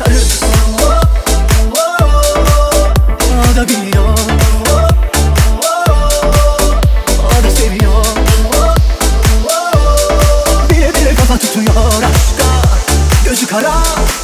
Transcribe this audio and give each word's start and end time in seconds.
yaşarız 0.00 0.40
O 3.52 3.56
da 3.56 3.68
biliyor 3.68 4.18
O 7.24 7.44
da 7.44 7.50
seviyor 7.50 8.04
Bile 10.70 10.94
bile 10.94 11.14
kafa 11.14 11.38
tutuyor 11.38 11.74
aşka 12.02 12.68
Gözü 13.24 13.46
kara 13.46 13.72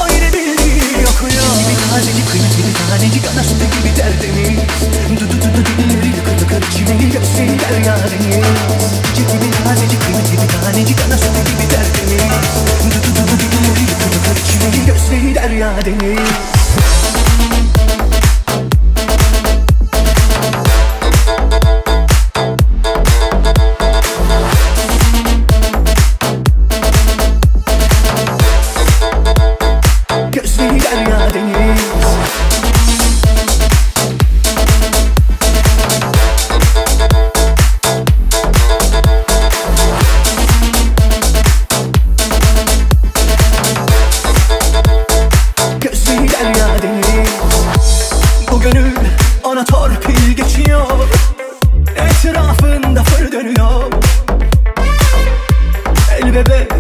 o 0.01 0.07
yine 0.07 0.33
bildiği 0.33 1.07
okuyor 1.17 1.53
Gibi 1.59 1.91
tazeci 1.91 2.27
kıymetini 2.27 2.73
tanecik 2.91 3.25
anasında 3.33 3.65
gibi 3.65 3.97
derdimiz 3.97 4.61
Du 5.21 5.21
du 5.21 5.31
du 5.31 5.57
du 5.57 5.67
dilileri 5.67 6.07
yıkır 6.07 6.41
yıkır 6.41 6.63
içimeli 6.73 7.15
hepsi 7.15 7.59
der 7.61 7.85
yareniz 7.87 8.47
Gibi 9.17 9.53
derya 15.43 15.75
deniz 15.85 16.62
ona 49.63 49.65
torpil 49.65 50.33
geçiyor. 50.33 51.09
Etrafında 51.97 53.03
fır 53.03 53.33
dönüyor. 53.33 53.93
El 56.11 56.35
bebek, 56.35 56.73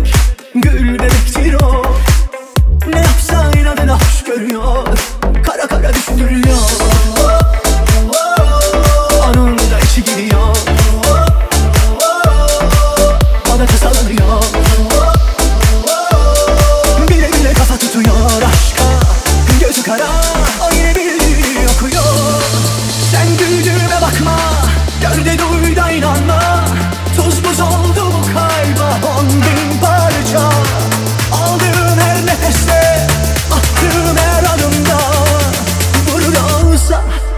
gül 0.55 0.99
bebektir 0.99 1.55
o. 1.55 1.85
Ne 2.87 3.01
yapsa 3.01 3.51
inadına 3.61 3.95
hoş 3.95 4.25
görüyor. 4.25 4.87
Kara 5.45 5.67
kara 5.67 5.95
düşündürüyor 5.95 6.92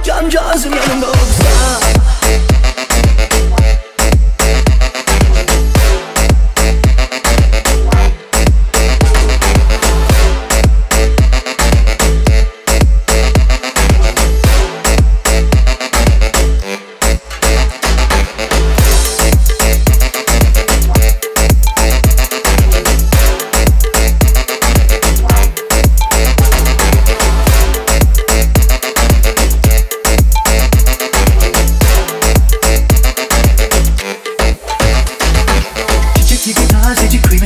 Cam 0.04 0.28
cazım 0.28 0.72
yanımda 0.74 1.06
olsa 1.06 1.80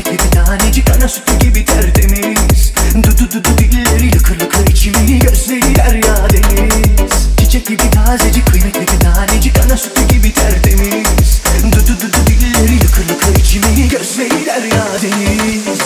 kıymetli 0.03 0.27
bir 0.27 0.31
tanecik 0.31 0.91
Ana 0.91 1.09
sütü 1.09 1.39
gibi 1.39 1.65
tertemiz. 1.65 2.73
Dudu 2.95 3.33
dudu 3.33 3.59
dilleri 3.59 4.13
lıkır 4.13 4.41
lıkır 4.41 4.67
içimi 4.67 5.19
Gözleri 5.19 5.75
derya 5.75 6.31
deniz. 6.31 7.13
Çiçek 7.39 7.67
gibi 7.67 7.91
tazecik 7.91 8.47
kıymetli 8.47 8.81
bir 8.81 9.01
tanecik 9.01 9.59
Ana 9.65 9.77
sütü 9.77 10.09
gibi 10.09 10.33
tertemiz. 10.33 11.43
Dudu 11.73 12.01
dudu 12.01 12.27
dilleri 12.27 12.81
lıkır 12.81 13.09
lıkır 13.09 13.41
içimi 13.41 13.89
Gözleri 13.89 14.47
derya 14.47 14.87
deniz. 15.03 15.79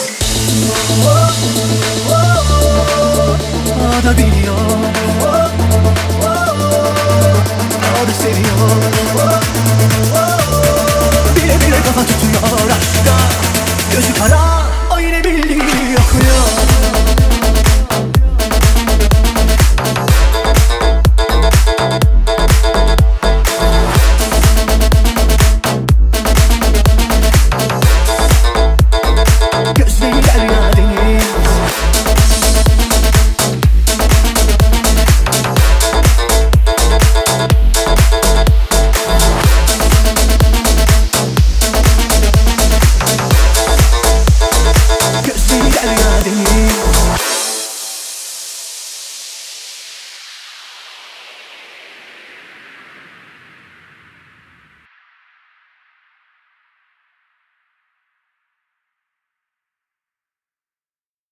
O 4.01 4.05
da 4.05 4.19
biliyor 4.19 4.57
O 8.03 8.09
da 8.09 8.15
seviyor 8.23 9.42
Gözü 13.93 14.15
kara. 14.15 14.52
you. 46.33 47.32